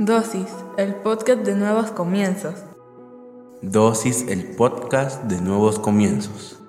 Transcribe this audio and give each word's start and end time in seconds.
Dosis, 0.00 0.46
el 0.76 0.94
podcast 0.94 1.44
de 1.44 1.56
nuevos 1.56 1.90
comienzos. 1.90 2.54
Dosis, 3.62 4.28
el 4.28 4.54
podcast 4.54 5.24
de 5.24 5.40
nuevos 5.40 5.80
comienzos. 5.80 6.62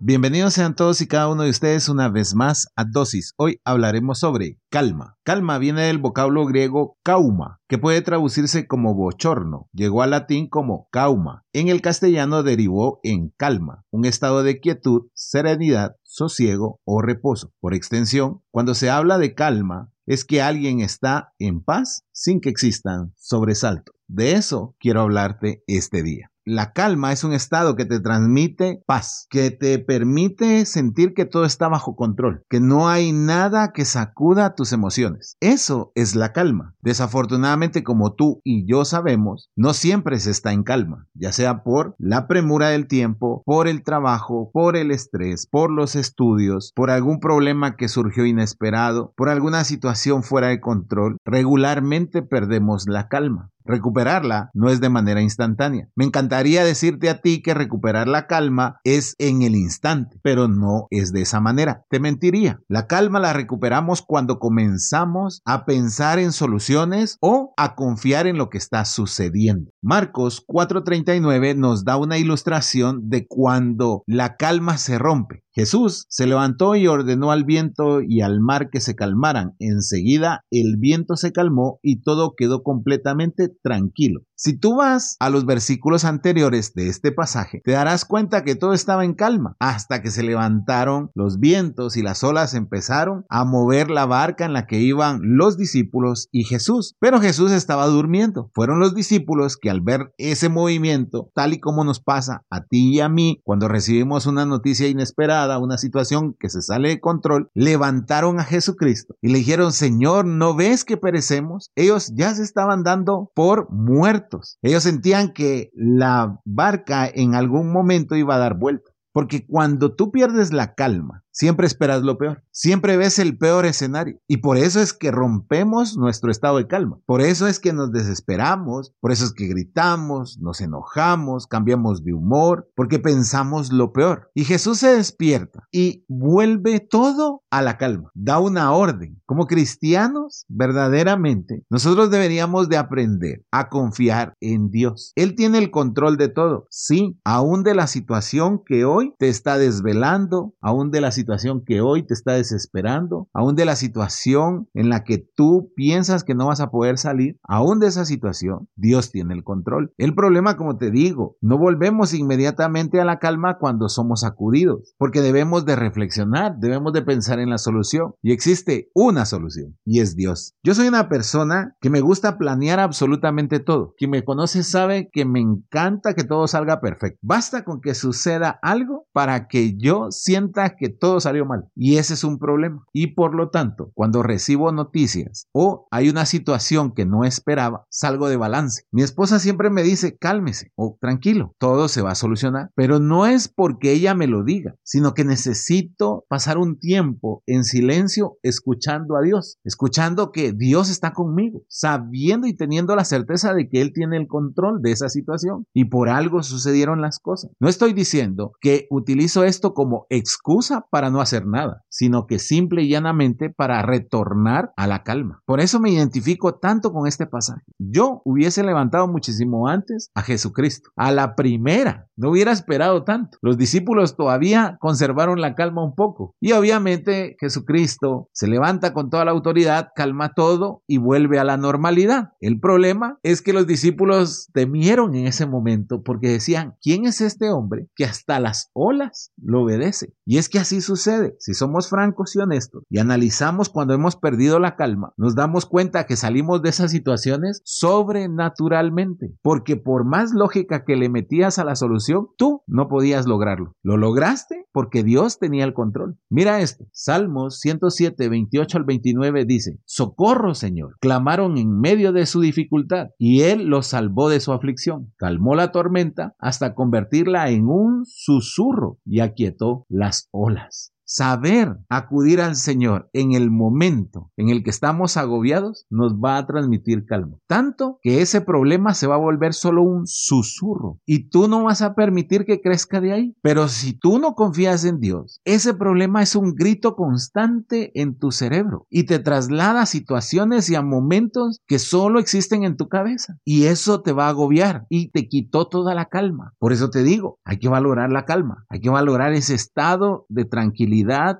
Bienvenidos 0.00 0.54
sean 0.54 0.74
todos 0.74 1.02
y 1.02 1.06
cada 1.06 1.28
uno 1.28 1.42
de 1.42 1.50
ustedes 1.50 1.90
una 1.90 2.08
vez 2.08 2.34
más 2.34 2.68
a 2.76 2.84
Dosis. 2.84 3.34
Hoy 3.36 3.60
hablaremos 3.62 4.20
sobre 4.20 4.58
calma. 4.70 5.18
Calma 5.22 5.58
viene 5.58 5.82
del 5.82 5.98
vocablo 5.98 6.46
griego 6.46 6.96
kauma, 7.02 7.60
que 7.68 7.76
puede 7.76 8.00
traducirse 8.00 8.66
como 8.66 8.94
bochorno. 8.94 9.68
Llegó 9.74 10.00
al 10.00 10.12
latín 10.12 10.48
como 10.48 10.88
kauma. 10.90 11.44
En 11.52 11.68
el 11.68 11.82
castellano 11.82 12.42
derivó 12.42 13.00
en 13.02 13.34
calma, 13.36 13.84
un 13.90 14.06
estado 14.06 14.42
de 14.42 14.60
quietud, 14.60 15.08
serenidad, 15.12 15.96
sosiego 16.04 16.80
o 16.84 17.02
reposo. 17.02 17.52
Por 17.60 17.74
extensión, 17.74 18.40
cuando 18.50 18.74
se 18.74 18.88
habla 18.88 19.18
de 19.18 19.34
calma, 19.34 19.90
es 20.06 20.24
que 20.24 20.42
alguien 20.42 20.80
está 20.80 21.32
en 21.38 21.62
paz 21.62 22.04
sin 22.12 22.40
que 22.40 22.50
existan 22.50 23.12
sobresaltos. 23.16 23.94
De 24.06 24.32
eso 24.32 24.76
quiero 24.78 25.00
hablarte 25.00 25.62
este 25.66 26.02
día. 26.02 26.33
La 26.46 26.72
calma 26.72 27.10
es 27.10 27.24
un 27.24 27.32
estado 27.32 27.74
que 27.74 27.86
te 27.86 28.00
transmite 28.00 28.82
paz, 28.86 29.26
que 29.30 29.50
te 29.50 29.78
permite 29.78 30.66
sentir 30.66 31.14
que 31.14 31.24
todo 31.24 31.46
está 31.46 31.68
bajo 31.68 31.96
control, 31.96 32.44
que 32.50 32.60
no 32.60 32.86
hay 32.86 33.12
nada 33.12 33.72
que 33.72 33.86
sacuda 33.86 34.54
tus 34.54 34.74
emociones. 34.74 35.38
Eso 35.40 35.90
es 35.94 36.14
la 36.14 36.34
calma. 36.34 36.74
Desafortunadamente, 36.82 37.82
como 37.82 38.12
tú 38.12 38.42
y 38.44 38.66
yo 38.70 38.84
sabemos, 38.84 39.48
no 39.56 39.72
siempre 39.72 40.18
se 40.20 40.32
está 40.32 40.52
en 40.52 40.64
calma, 40.64 41.06
ya 41.14 41.32
sea 41.32 41.62
por 41.62 41.94
la 41.98 42.26
premura 42.26 42.68
del 42.68 42.88
tiempo, 42.88 43.42
por 43.46 43.66
el 43.66 43.82
trabajo, 43.82 44.50
por 44.52 44.76
el 44.76 44.90
estrés, 44.90 45.46
por 45.50 45.70
los 45.70 45.96
estudios, 45.96 46.72
por 46.74 46.90
algún 46.90 47.20
problema 47.20 47.76
que 47.76 47.88
surgió 47.88 48.26
inesperado, 48.26 49.14
por 49.16 49.30
alguna 49.30 49.64
situación 49.64 50.22
fuera 50.22 50.48
de 50.48 50.60
control. 50.60 51.16
Regularmente 51.24 52.20
perdemos 52.20 52.84
la 52.86 53.08
calma. 53.08 53.50
Recuperarla 53.64 54.50
no 54.52 54.68
es 54.68 54.80
de 54.80 54.90
manera 54.90 55.22
instantánea. 55.22 55.88
Me 55.96 56.04
encantaría 56.04 56.64
decirte 56.64 57.08
a 57.08 57.20
ti 57.20 57.42
que 57.42 57.54
recuperar 57.54 58.08
la 58.08 58.26
calma 58.26 58.80
es 58.84 59.14
en 59.18 59.42
el 59.42 59.54
instante, 59.54 60.18
pero 60.22 60.48
no 60.48 60.86
es 60.90 61.12
de 61.12 61.22
esa 61.22 61.40
manera. 61.40 61.84
Te 61.88 62.00
mentiría. 62.00 62.60
La 62.68 62.86
calma 62.86 63.20
la 63.20 63.32
recuperamos 63.32 64.02
cuando 64.02 64.38
comenzamos 64.38 65.40
a 65.46 65.64
pensar 65.64 66.18
en 66.18 66.32
soluciones 66.32 67.16
o 67.20 67.54
a 67.56 67.74
confiar 67.74 68.26
en 68.26 68.36
lo 68.36 68.50
que 68.50 68.58
está 68.58 68.84
sucediendo. 68.84 69.70
Marcos 69.82 70.44
4:39 70.46 71.56
nos 71.56 71.84
da 71.84 71.96
una 71.96 72.18
ilustración 72.18 73.08
de 73.08 73.26
cuando 73.26 74.02
la 74.06 74.36
calma 74.36 74.76
se 74.76 74.98
rompe. 74.98 75.43
Jesús 75.54 76.06
se 76.08 76.26
levantó 76.26 76.74
y 76.74 76.88
ordenó 76.88 77.30
al 77.30 77.44
viento 77.44 78.00
y 78.02 78.22
al 78.22 78.40
mar 78.40 78.70
que 78.70 78.80
se 78.80 78.96
calmaran. 78.96 79.54
Enseguida 79.60 80.40
el 80.50 80.78
viento 80.78 81.14
se 81.14 81.30
calmó 81.30 81.78
y 81.80 82.02
todo 82.02 82.34
quedó 82.36 82.64
completamente 82.64 83.48
tranquilo. 83.62 84.22
Si 84.36 84.58
tú 84.58 84.76
vas 84.76 85.16
a 85.20 85.30
los 85.30 85.46
versículos 85.46 86.04
anteriores 86.04 86.74
de 86.74 86.88
este 86.88 87.12
pasaje, 87.12 87.62
te 87.64 87.70
darás 87.70 88.04
cuenta 88.04 88.42
que 88.42 88.56
todo 88.56 88.72
estaba 88.72 89.04
en 89.04 89.14
calma 89.14 89.54
hasta 89.60 90.02
que 90.02 90.10
se 90.10 90.24
levantaron 90.24 91.12
los 91.14 91.38
vientos 91.38 91.96
y 91.96 92.02
las 92.02 92.24
olas 92.24 92.54
empezaron 92.54 93.24
a 93.28 93.44
mover 93.44 93.90
la 93.90 94.06
barca 94.06 94.44
en 94.44 94.52
la 94.52 94.66
que 94.66 94.80
iban 94.80 95.20
los 95.22 95.56
discípulos 95.56 96.28
y 96.32 96.42
Jesús. 96.42 96.96
Pero 96.98 97.20
Jesús 97.20 97.52
estaba 97.52 97.86
durmiendo. 97.86 98.50
Fueron 98.54 98.80
los 98.80 98.96
discípulos 98.96 99.56
que 99.56 99.70
al 99.70 99.82
ver 99.82 100.12
ese 100.18 100.48
movimiento, 100.48 101.30
tal 101.32 101.52
y 101.52 101.60
como 101.60 101.84
nos 101.84 102.00
pasa 102.00 102.42
a 102.50 102.64
ti 102.64 102.96
y 102.96 103.00
a 103.00 103.08
mí 103.08 103.40
cuando 103.44 103.68
recibimos 103.68 104.26
una 104.26 104.46
noticia 104.46 104.88
inesperada, 104.88 105.60
una 105.60 105.78
situación 105.78 106.34
que 106.40 106.50
se 106.50 106.60
sale 106.60 106.88
de 106.88 107.00
control, 107.00 107.50
levantaron 107.54 108.40
a 108.40 108.44
Jesucristo 108.44 109.14
y 109.22 109.28
le 109.28 109.38
dijeron, 109.38 109.72
Señor, 109.72 110.24
¿no 110.24 110.56
ves 110.56 110.84
que 110.84 110.96
perecemos? 110.96 111.70
Ellos 111.76 112.12
ya 112.16 112.34
se 112.34 112.42
estaban 112.42 112.82
dando 112.82 113.30
por 113.32 113.70
muertos 113.70 114.23
ellos 114.62 114.82
sentían 114.82 115.32
que 115.32 115.70
la 115.74 116.40
barca 116.44 117.06
en 117.06 117.34
algún 117.34 117.72
momento 117.72 118.16
iba 118.16 118.36
a 118.36 118.38
dar 118.38 118.58
vuelta. 118.58 118.90
Porque 119.12 119.46
cuando 119.46 119.94
tú 119.94 120.10
pierdes 120.10 120.52
la 120.52 120.74
calma, 120.74 121.23
siempre 121.34 121.66
esperas 121.66 122.02
lo 122.02 122.16
peor, 122.16 122.42
siempre 122.50 122.96
ves 122.96 123.18
el 123.18 123.36
peor 123.36 123.66
escenario. 123.66 124.18
Y 124.28 124.38
por 124.38 124.56
eso 124.56 124.80
es 124.80 124.92
que 124.92 125.10
rompemos 125.10 125.96
nuestro 125.96 126.30
estado 126.30 126.58
de 126.58 126.66
calma. 126.66 126.98
Por 127.04 127.20
eso 127.20 127.46
es 127.46 127.58
que 127.58 127.72
nos 127.72 127.92
desesperamos, 127.92 128.94
por 129.00 129.12
eso 129.12 129.24
es 129.24 129.32
que 129.32 129.48
gritamos, 129.48 130.38
nos 130.40 130.60
enojamos, 130.60 131.46
cambiamos 131.46 132.04
de 132.04 132.14
humor, 132.14 132.70
porque 132.76 132.98
pensamos 132.98 133.72
lo 133.72 133.92
peor. 133.92 134.30
Y 134.34 134.44
Jesús 134.44 134.78
se 134.78 134.94
despierta 134.96 135.64
y 135.72 136.04
vuelve 136.08 136.80
todo 136.80 137.42
a 137.50 137.62
la 137.62 137.76
calma, 137.76 138.10
da 138.14 138.38
una 138.38 138.72
orden. 138.72 139.20
Como 139.26 139.46
cristianos, 139.46 140.44
verdaderamente, 140.48 141.64
nosotros 141.68 142.10
deberíamos 142.10 142.68
de 142.68 142.76
aprender 142.76 143.44
a 143.50 143.68
confiar 143.68 144.34
en 144.40 144.70
Dios. 144.70 145.12
Él 145.16 145.34
tiene 145.34 145.58
el 145.58 145.70
control 145.70 146.16
de 146.16 146.28
todo, 146.28 146.66
sí, 146.70 147.18
aún 147.24 147.64
de 147.64 147.74
la 147.74 147.86
situación 147.86 148.62
que 148.64 148.84
hoy 148.84 149.14
te 149.18 149.28
está 149.28 149.58
desvelando, 149.58 150.54
aún 150.60 150.90
de 150.90 151.00
la 151.00 151.10
situación 151.10 151.23
que 151.66 151.80
hoy 151.80 152.02
te 152.02 152.14
está 152.14 152.32
desesperando, 152.32 153.28
aún 153.32 153.54
de 153.54 153.64
la 153.64 153.76
situación 153.76 154.68
en 154.74 154.88
la 154.88 155.04
que 155.04 155.18
tú 155.18 155.72
piensas 155.74 156.24
que 156.24 156.34
no 156.34 156.46
vas 156.46 156.60
a 156.60 156.70
poder 156.70 156.98
salir, 156.98 157.38
aún 157.42 157.78
de 157.80 157.88
esa 157.88 158.04
situación, 158.04 158.68
Dios 158.76 159.10
tiene 159.10 159.34
el 159.34 159.44
control. 159.44 159.92
El 159.98 160.14
problema, 160.14 160.56
como 160.56 160.76
te 160.76 160.90
digo, 160.90 161.36
no 161.40 161.58
volvemos 161.58 162.14
inmediatamente 162.14 163.00
a 163.00 163.04
la 163.04 163.18
calma 163.18 163.58
cuando 163.58 163.88
somos 163.88 164.20
sacudidos, 164.20 164.94
porque 164.98 165.20
debemos 165.20 165.64
de 165.64 165.76
reflexionar, 165.76 166.56
debemos 166.58 166.92
de 166.92 167.02
pensar 167.02 167.38
en 167.38 167.50
la 167.50 167.58
solución. 167.58 168.14
Y 168.22 168.32
existe 168.32 168.90
una 168.94 169.24
solución, 169.26 169.76
y 169.84 170.00
es 170.00 170.16
Dios. 170.16 170.54
Yo 170.62 170.74
soy 170.74 170.88
una 170.88 171.08
persona 171.08 171.76
que 171.80 171.90
me 171.90 172.00
gusta 172.00 172.38
planear 172.38 172.80
absolutamente 172.80 173.60
todo. 173.60 173.94
Quien 173.96 174.10
me 174.10 174.24
conoce 174.24 174.62
sabe 174.62 175.10
que 175.12 175.24
me 175.24 175.40
encanta 175.40 176.14
que 176.14 176.24
todo 176.24 176.46
salga 176.46 176.80
perfecto. 176.80 177.18
Basta 177.22 177.64
con 177.64 177.80
que 177.80 177.94
suceda 177.94 178.58
algo 178.62 179.06
para 179.12 179.46
que 179.48 179.76
yo 179.76 180.10
sienta 180.10 180.76
que 180.76 180.88
todo 180.88 181.13
salió 181.20 181.46
mal. 181.46 181.68
Y 181.74 181.96
ese 181.96 182.14
es 182.14 182.24
un 182.24 182.38
problema. 182.38 182.84
Y 182.92 183.08
por 183.08 183.34
lo 183.34 183.50
tanto, 183.50 183.90
cuando 183.94 184.22
recibo 184.22 184.72
noticias 184.72 185.48
o 185.52 185.86
hay 185.90 186.08
una 186.08 186.26
situación 186.26 186.92
que 186.92 187.06
no 187.06 187.24
esperaba, 187.24 187.86
salgo 187.90 188.28
de 188.28 188.36
balance. 188.36 188.84
Mi 188.90 189.02
esposa 189.02 189.38
siempre 189.38 189.70
me 189.70 189.82
dice, 189.82 190.16
cálmese 190.16 190.72
o 190.76 190.96
tranquilo, 191.00 191.54
todo 191.58 191.88
se 191.88 192.02
va 192.02 192.12
a 192.12 192.16
solucionar. 192.16 192.70
Pero 192.74 193.00
no 193.00 193.26
es 193.26 193.48
porque 193.48 193.92
ella 193.92 194.14
me 194.14 194.26
lo 194.26 194.44
diga, 194.44 194.76
sino 194.82 195.14
que 195.14 195.24
necesito 195.24 196.24
pasar 196.28 196.58
un 196.58 196.78
tiempo 196.78 197.42
en 197.46 197.64
silencio 197.64 198.38
escuchando 198.42 199.16
a 199.16 199.22
Dios, 199.22 199.58
escuchando 199.64 200.32
que 200.32 200.52
Dios 200.52 200.90
está 200.90 201.12
conmigo, 201.12 201.62
sabiendo 201.68 202.46
y 202.46 202.54
teniendo 202.54 202.94
la 202.96 203.04
certeza 203.04 203.54
de 203.54 203.68
que 203.68 203.80
Él 203.80 203.92
tiene 203.92 204.16
el 204.16 204.26
control 204.26 204.82
de 204.82 204.92
esa 204.92 205.08
situación. 205.08 205.66
Y 205.72 205.86
por 205.86 206.08
algo 206.08 206.42
sucedieron 206.42 207.00
las 207.00 207.18
cosas. 207.18 207.50
No 207.60 207.68
estoy 207.68 207.92
diciendo 207.92 208.52
que 208.60 208.86
utilizo 208.90 209.44
esto 209.44 209.74
como 209.74 210.06
excusa 210.10 210.86
para 210.90 211.03
no 211.10 211.20
hacer 211.20 211.46
nada, 211.46 211.84
sino 211.88 212.26
que 212.26 212.38
simple 212.38 212.82
y 212.82 212.88
llanamente 212.88 213.50
para 213.50 213.82
retornar 213.82 214.72
a 214.76 214.86
la 214.86 215.02
calma. 215.02 215.42
Por 215.44 215.60
eso 215.60 215.80
me 215.80 215.90
identifico 215.90 216.54
tanto 216.54 216.92
con 216.92 217.06
este 217.06 217.26
pasaje. 217.26 217.62
Yo 217.78 218.22
hubiese 218.24 218.62
levantado 218.62 219.08
muchísimo 219.08 219.68
antes 219.68 220.10
a 220.14 220.22
Jesucristo, 220.22 220.90
a 220.96 221.12
la 221.12 221.34
primera. 221.34 222.08
No 222.16 222.30
hubiera 222.30 222.52
esperado 222.52 223.04
tanto. 223.04 223.38
Los 223.42 223.58
discípulos 223.58 224.16
todavía 224.16 224.76
conservaron 224.80 225.40
la 225.40 225.54
calma 225.54 225.84
un 225.84 225.94
poco. 225.94 226.34
Y 226.40 226.52
obviamente 226.52 227.36
Jesucristo 227.40 228.28
se 228.32 228.46
levanta 228.46 228.92
con 228.92 229.10
toda 229.10 229.24
la 229.24 229.32
autoridad, 229.32 229.88
calma 229.94 230.32
todo 230.34 230.82
y 230.86 230.98
vuelve 230.98 231.38
a 231.38 231.44
la 231.44 231.56
normalidad. 231.56 232.32
El 232.40 232.60
problema 232.60 233.18
es 233.22 233.42
que 233.42 233.52
los 233.52 233.66
discípulos 233.66 234.48
temieron 234.52 235.14
en 235.14 235.26
ese 235.26 235.46
momento 235.46 236.02
porque 236.02 236.28
decían, 236.28 236.74
¿quién 236.80 237.04
es 237.06 237.20
este 237.20 237.50
hombre 237.50 237.88
que 237.94 238.04
hasta 238.04 238.40
las 238.40 238.70
olas 238.72 239.32
lo 239.42 239.62
obedece. 239.62 240.14
Y 240.24 240.38
es 240.38 240.48
que 240.48 240.58
así 240.58 240.80
sucede. 240.80 240.93
Si 240.96 241.54
somos 241.54 241.88
francos 241.88 242.36
y 242.36 242.38
honestos 242.38 242.84
y 242.88 242.98
analizamos 242.98 243.68
cuando 243.68 243.94
hemos 243.94 244.16
perdido 244.16 244.58
la 244.58 244.76
calma, 244.76 245.12
nos 245.16 245.34
damos 245.34 245.66
cuenta 245.66 246.06
que 246.06 246.16
salimos 246.16 246.62
de 246.62 246.70
esas 246.70 246.90
situaciones 246.90 247.62
sobrenaturalmente. 247.64 249.34
Porque 249.42 249.76
por 249.76 250.04
más 250.04 250.32
lógica 250.32 250.84
que 250.84 250.96
le 250.96 251.08
metías 251.08 251.58
a 251.58 251.64
la 251.64 251.76
solución, 251.76 252.28
tú 252.36 252.62
no 252.66 252.88
podías 252.88 253.26
lograrlo. 253.26 253.74
Lo 253.82 253.96
lograste 253.96 254.66
porque 254.72 255.02
Dios 255.02 255.38
tenía 255.38 255.64
el 255.64 255.74
control. 255.74 256.18
Mira 256.28 256.60
esto. 256.60 256.86
Salmos 256.92 257.60
107, 257.60 258.28
28 258.28 258.78
al 258.78 258.84
29 258.84 259.44
dice, 259.44 259.78
Socorro, 259.84 260.54
Señor. 260.54 260.96
Clamaron 261.00 261.58
en 261.58 261.78
medio 261.78 262.12
de 262.12 262.26
su 262.26 262.40
dificultad 262.40 263.08
y 263.18 263.42
Él 263.42 263.66
los 263.66 263.88
salvó 263.88 264.28
de 264.28 264.40
su 264.40 264.52
aflicción. 264.52 265.12
Calmó 265.16 265.54
la 265.54 265.72
tormenta 265.72 266.34
hasta 266.38 266.74
convertirla 266.74 267.50
en 267.50 267.66
un 267.66 268.04
susurro 268.04 268.98
y 269.04 269.20
aquietó 269.20 269.86
las 269.88 270.28
olas. 270.32 270.83
Saber 271.04 271.76
acudir 271.88 272.40
al 272.40 272.56
Señor 272.56 273.08
en 273.12 273.32
el 273.32 273.50
momento 273.50 274.30
en 274.36 274.48
el 274.48 274.62
que 274.62 274.70
estamos 274.70 275.16
agobiados 275.16 275.86
nos 275.90 276.14
va 276.14 276.38
a 276.38 276.46
transmitir 276.46 277.04
calma. 277.06 277.36
Tanto 277.46 277.98
que 278.02 278.22
ese 278.22 278.40
problema 278.40 278.94
se 278.94 279.06
va 279.06 279.16
a 279.16 279.18
volver 279.18 279.54
solo 279.54 279.82
un 279.82 280.06
susurro 280.06 281.00
y 281.06 281.28
tú 281.28 281.48
no 281.48 281.64
vas 281.64 281.82
a 281.82 281.94
permitir 281.94 282.44
que 282.44 282.60
crezca 282.60 283.00
de 283.00 283.12
ahí. 283.12 283.36
Pero 283.42 283.68
si 283.68 283.92
tú 283.92 284.18
no 284.18 284.34
confías 284.34 284.84
en 284.84 285.00
Dios, 285.00 285.40
ese 285.44 285.74
problema 285.74 286.22
es 286.22 286.36
un 286.36 286.54
grito 286.54 286.96
constante 286.96 287.92
en 288.00 288.18
tu 288.18 288.30
cerebro 288.30 288.86
y 288.90 289.04
te 289.04 289.18
traslada 289.18 289.82
a 289.82 289.86
situaciones 289.86 290.68
y 290.70 290.74
a 290.74 290.82
momentos 290.82 291.60
que 291.66 291.78
solo 291.78 292.18
existen 292.18 292.64
en 292.64 292.76
tu 292.76 292.88
cabeza. 292.88 293.38
Y 293.44 293.64
eso 293.64 294.02
te 294.02 294.12
va 294.12 294.26
a 294.26 294.30
agobiar 294.30 294.86
y 294.88 295.10
te 295.10 295.28
quitó 295.28 295.66
toda 295.66 295.94
la 295.94 296.06
calma. 296.06 296.54
Por 296.58 296.72
eso 296.72 296.90
te 296.90 297.02
digo, 297.02 297.38
hay 297.44 297.58
que 297.58 297.68
valorar 297.68 298.10
la 298.10 298.24
calma, 298.24 298.64
hay 298.68 298.80
que 298.80 298.90
valorar 298.90 299.32
ese 299.32 299.54
estado 299.54 300.26
de 300.28 300.44
tranquilidad, 300.44 300.93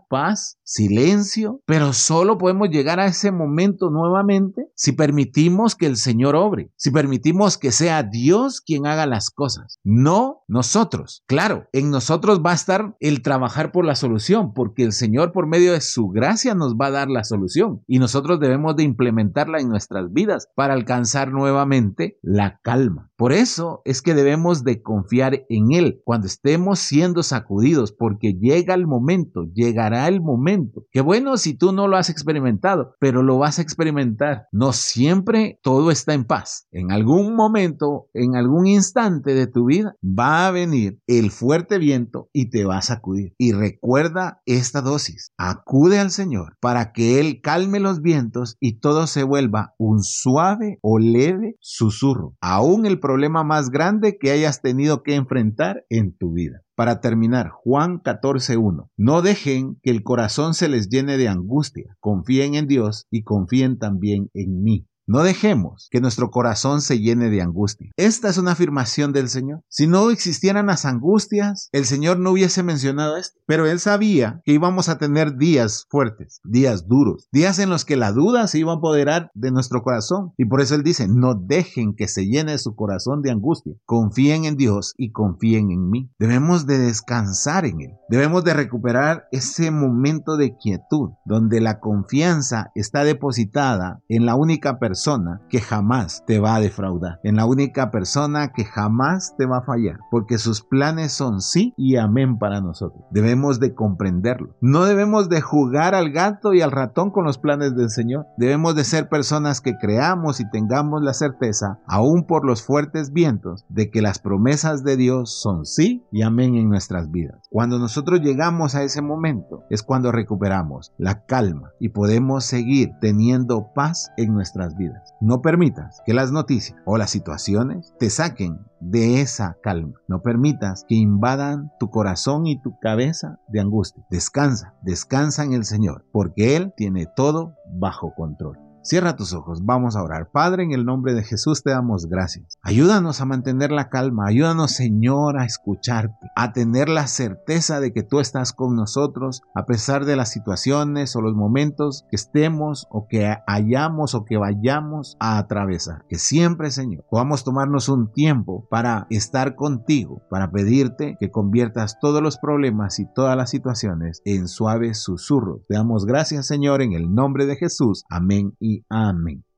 paz, 0.09 0.57
silencio, 0.65 1.61
pero 1.67 1.93
solo 1.93 2.39
podemos 2.39 2.71
llegar 2.71 2.99
a 2.99 3.07
ese 3.07 3.31
momento 3.31 3.91
nuevamente 3.91 4.69
si 4.75 4.93
permitimos 4.93 5.77
que 5.77 5.87
el 5.87 5.97
Señor 5.97 6.35
obre, 6.35 6.73
si 6.77 6.91
permitimos 6.91 7.59
que 7.59 7.71
sea 7.71 8.03
Dios 8.03 8.61
quien 8.61 8.87
haga 8.87 9.07
las 9.07 9.31
cosas, 9.31 9.79
no 9.85 10.43
nosotros. 10.49 11.23
Claro, 11.27 11.67
en 11.73 11.91
nosotros 11.91 12.41
va 12.45 12.53
a 12.53 12.55
estar 12.55 12.97
el 13.01 13.23
trabajar 13.23 13.73
por 13.73 13.85
la 13.85 13.95
solución, 13.95 14.55
porque 14.55 14.83
el 14.83 14.93
Señor 14.93 15.33
por 15.33 15.47
medio 15.47 15.73
de 15.73 15.81
su 15.81 16.09
gracia 16.09 16.55
nos 16.55 16.75
va 16.75 16.87
a 16.87 16.93
dar 16.93 17.09
la 17.09 17.25
solución 17.25 17.83
y 17.87 17.99
nosotros 17.99 18.41
debemos 18.41 18.77
de 18.77 18.85
implementarla 18.85 19.61
en 19.61 19.69
nuestras 19.69 20.13
vidas 20.13 20.49
para 20.55 20.75
alcanzar 20.75 21.31
nuevamente 21.31 22.19
la 22.23 22.61
calma. 22.63 23.11
Por 23.17 23.33
eso 23.33 23.83
es 23.85 24.03
que 24.03 24.15
debemos 24.15 24.65
de 24.65 24.83
confiar 24.83 25.45
en 25.49 25.73
Él 25.73 26.01
cuando 26.05 26.27
estemos 26.27 26.79
siendo 26.79 27.23
sacudidos, 27.23 27.93
porque 27.93 28.35
llega 28.35 28.75
el 28.75 28.87
momento, 28.87 29.45
llegará 29.53 30.09
el 30.09 30.21
momento. 30.21 30.54
Que 30.91 31.01
bueno 31.01 31.37
si 31.37 31.55
tú 31.55 31.73
no 31.73 31.89
lo 31.89 31.97
has 31.97 32.11
experimentado, 32.11 32.95
pero 33.01 33.23
lo 33.23 33.39
vas 33.39 33.59
a 33.59 33.63
experimentar. 33.63 34.47
No 34.53 34.73
siempre 34.73 35.59
todo 35.63 35.91
está 35.91 36.15
en 36.15 36.25
paz. 36.25 36.67
En 36.73 36.93
algún 36.93 37.35
momento, 37.35 38.09
en 38.15 38.37
algún 38.37 38.67
instante 38.67 39.35
de 39.35 39.47
tu 39.47 39.67
vida, 39.67 39.95
va 40.03 40.47
a 40.47 40.51
venir 40.51 41.01
el 41.07 41.31
fuerte 41.31 41.79
viento 41.79 42.29
y 42.33 42.51
te 42.51 42.65
va 42.65 42.79
a 42.79 42.83
sacudir. 42.83 43.35
Y 43.39 43.53
recuerda 43.53 44.43
esta 44.47 44.81
dosis. 44.81 45.33
Acude 45.39 45.99
al 45.99 46.11
Señor 46.11 46.57
para 46.61 46.93
que 46.93 47.21
Él 47.21 47.41
calme 47.43 47.81
los 47.81 48.01
vientos 48.01 48.57
y 48.61 48.79
todo 48.79 49.07
se 49.07 49.23
vuelva 49.23 49.75
un 49.79 50.03
suave 50.03 50.79
o 50.83 50.99
leve 50.99 51.57
susurro. 51.61 52.35
Aún 52.41 52.87
el 52.87 53.01
problema 53.01 53.45
más 53.45 53.71
grande 53.71 54.17
que 54.19 54.31
hayas 54.31 54.63
tenido 54.63 55.03
que 55.03 55.15
enfrentar 55.15 55.85
en 55.89 56.17
tu 56.17 56.33
vida. 56.33 56.64
Para 56.75 57.01
terminar, 57.01 57.51
Juan 57.51 58.01
14.1. 58.01 58.89
No 58.97 59.23
dejen 59.23 59.79
que 59.83 59.91
el 59.91 60.03
corazón 60.03 60.55
se 60.55 60.69
les 60.69 60.89
llene 60.89 61.17
de 61.17 61.29
angustia. 61.29 61.97
Confíen 62.01 62.57
en 62.57 62.67
Dios 62.67 63.07
y 63.11 63.23
confíen 63.23 63.79
también 63.79 64.29
en 64.35 64.63
mí. 64.63 64.87
No 65.07 65.23
dejemos 65.23 65.89
que 65.91 66.01
nuestro 66.01 66.31
corazón 66.31 66.81
se 66.81 66.99
llene 66.99 67.29
de 67.29 67.43
angustia. 67.43 67.91
Esta 67.97 68.31
es 68.31 68.39
una 68.39 68.53
afirmación 68.53 69.13
del 69.13 69.29
Señor. 69.29 69.61
Si 69.69 69.87
no 69.87 70.09
existieran 70.11 70.67
las 70.67 70.87
angustias, 70.87 71.69
el 71.73 71.85
Señor 71.85 72.19
no 72.19 72.31
hubiese 72.31 72.63
mencionado 72.63 73.19
esto. 73.19 73.39
Pero 73.47 73.67
Él 73.67 73.81
sabía 73.81 74.41
que 74.45 74.53
íbamos 74.53 74.89
a 74.89 74.97
tener 74.97 75.37
días 75.37 75.87
fuertes, 75.91 76.41
días 76.43 76.89
duros, 76.89 77.29
días 77.33 77.59
en 77.59 77.69
los 77.69 77.85
que 77.85 77.97
la 77.97 78.13
duda 78.13 78.47
se 78.49 78.59
iba 78.59 78.73
a 78.73 78.77
apoderar 78.77 79.31
de 79.35 79.51
nuestro 79.51 79.83
corazón. 79.83 80.33
Y 80.39 80.47
por 80.47 80.63
eso 80.63 80.75
Él 80.75 80.83
dice, 80.83 81.07
no 81.07 81.35
dejen 81.35 81.95
que 81.95 82.09
se 82.09 82.25
llene 82.25 82.57
su 82.57 82.75
corazón 82.75 83.21
de 83.21 83.31
angustia. 83.31 83.75
Confíen 83.85 84.47
en 84.47 84.57
Dios 84.57 84.95
y 84.97 85.13
confíen 85.13 85.71
en 85.71 85.91
mí. 85.91 86.11
Debemos 86.19 86.67
de 86.67 86.79
descansar 86.79 87.67
en 87.67 87.83
Él. 87.83 87.91
Debemos 88.09 88.43
de 88.43 88.55
recuperar 88.55 89.25
ese 89.33 89.71
momento 89.71 90.39
de 90.39 90.57
quietud, 90.57 91.11
donde 91.27 91.61
la 91.61 91.79
confianza 91.81 92.71
está 92.75 93.05
depositada 93.05 94.01
en 94.09 94.25
la 94.25 94.35
única 94.35 94.79
persona 94.79 94.94
persona 94.95 95.41
que 95.49 95.61
jamás 95.61 96.23
te 96.25 96.39
va 96.39 96.55
a 96.55 96.61
defraudar, 96.61 97.19
en 97.25 97.35
la 97.35 97.47
única 97.47 97.91
persona 97.91 98.53
que 98.53 98.65
jamás 98.65 99.35
te 99.37 99.45
va 99.45 99.59
a 99.59 99.65
fallar, 99.65 99.99
porque 100.09 100.39
sus 100.39 100.63
planes 100.63 101.11
son 101.11 101.41
sí 101.41 101.75
y 101.77 101.97
amén 101.97 102.39
para 102.39 102.61
nosotros. 102.61 103.03
Debemos 103.11 103.59
de 103.59 103.75
comprenderlo. 103.75 104.55
No 104.61 104.85
debemos 104.85 105.29
de 105.29 105.41
jugar 105.41 105.97
al 105.97 106.13
gato 106.13 106.55
y 106.55 106.61
al 106.63 106.71
ratón 106.71 107.11
con 107.11 107.25
los 107.25 107.39
planes 107.39 107.75
del 107.75 107.91
Señor. 107.91 108.29
Debemos 108.37 108.77
de 108.77 108.85
ser 108.85 109.09
personas 109.09 109.61
que 109.61 109.77
creamos 109.79 110.39
y 110.39 110.49
tengamos 110.49 111.03
la 111.03 111.13
certeza, 111.13 111.81
aún 111.89 112.25
por 112.25 112.47
los 112.47 112.63
fuertes 112.63 113.13
vientos, 113.13 113.65
de 113.69 113.91
que 113.91 114.01
las 114.01 114.21
promesas 114.21 114.85
de 114.85 114.97
Dios 114.97 115.43
son 115.43 115.67
sí 115.67 116.05
y 116.13 116.23
amén 116.23 116.55
en 116.55 116.69
nuestras 116.69 117.11
vidas. 117.11 117.41
Cuando 117.51 117.81
nosotros 117.81 118.21
llegamos 118.21 118.77
a 118.77 118.85
ese 118.85 119.03
momento 119.03 119.65
es 119.71 119.83
cuando 119.83 120.13
recuperamos 120.13 120.93
la 120.99 121.25
calma 121.25 121.73
y 121.81 121.89
podemos 121.89 122.45
seguir 122.45 122.91
teniendo 123.01 123.73
paz 123.75 124.13
en 124.17 124.33
nuestras 124.33 124.77
vidas. 124.77 124.84
No 125.21 125.41
permitas 125.43 126.03
que 126.05 126.15
las 126.15 126.33
noticias 126.33 126.79
o 126.85 126.99
las 126.99 127.11
situaciones 127.11 127.95
te 127.99 128.11
saquen 128.11 128.59
de 128.81 129.21
esa 129.21 129.57
calma. 129.63 129.95
No 130.09 130.21
permitas 130.21 130.85
que 130.89 130.95
invadan 130.95 131.73
tu 131.79 131.91
corazón 131.91 132.47
y 132.47 132.61
tu 132.61 132.79
cabeza 132.79 133.39
de 133.49 133.61
angustia. 133.61 134.05
Descansa, 134.11 134.75
descansa 134.83 135.45
en 135.45 135.53
el 135.53 135.65
Señor, 135.65 136.05
porque 136.13 136.57
Él 136.57 136.73
tiene 136.77 137.07
todo 137.07 137.55
bajo 137.73 138.15
control. 138.15 138.59
Cierra 138.85 139.17
tus 139.17 139.33
ojos, 139.33 139.65
vamos 139.65 139.97
a 139.97 140.03
orar. 140.03 140.31
Padre, 140.31 140.63
en 140.63 140.73
el 140.73 140.85
nombre 140.85 141.15
de 141.15 141.23
Jesús 141.23 141.63
te 141.63 141.71
damos 141.71 142.05
gracias. 142.05 142.59
Ayúdanos 142.61 143.23
a 143.23 143.25
mantener 143.25 143.73
la 143.73 143.89
calma, 143.89 144.27
ayúdanos 144.27 144.73
Señor 144.73 145.39
a 145.39 145.47
escucharte, 145.47 146.29
a 146.37 146.53
tener 146.53 146.91
la 146.91 147.07
certeza 147.07 147.81
de 147.81 147.95
que 147.95 148.03
tú 148.03 148.21
estás 148.21 148.53
con 148.53 148.77
nosotros 148.77 149.41
a 149.55 149.65
pesar 149.65 150.05
de 150.05 150.17
las 150.17 150.31
situaciones 150.31 151.17
o 151.17 151.23
los 151.23 151.35
momentos 151.35 152.05
que 152.11 152.17
estemos 152.17 152.87
o 152.91 153.09
que 153.09 153.35
hayamos 153.47 154.15
o 154.15 154.27
que 154.27 154.37
vayamos 154.37 155.17
a 155.19 155.39
atravesar. 155.39 156.05
Que 156.11 156.19
siempre 156.19 156.71
Señor 156.71 157.07
podamos 157.09 157.43
tomarnos 157.43 157.89
un 157.89 158.13
tiempo 158.13 158.67
para 158.69 159.07
estar 159.09 159.55
contigo, 159.55 160.21
para 160.29 160.51
pedirte 160.51 161.17
que 161.19 161.31
conviertas 161.31 161.99
todos 162.01 162.23
los 162.23 162.37
problemas 162.37 162.99
y 162.99 163.07
todas 163.15 163.35
las 163.35 163.49
situaciones 163.49 164.21
en 164.27 164.47
suaves 164.47 165.03
susurros. 165.03 165.63
Te 165.69 165.75
damos 165.75 166.05
gracias 166.05 166.47
Señor 166.47 166.83
en 166.83 166.93
el 166.93 167.15
nombre 167.15 167.47
de 167.47 167.57
Jesús. 167.57 168.05
Amén 168.11 168.55
amém. 168.91 169.45